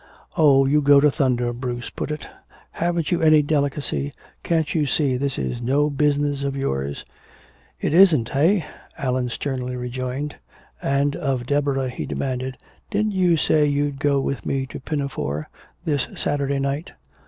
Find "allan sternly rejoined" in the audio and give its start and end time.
8.97-10.37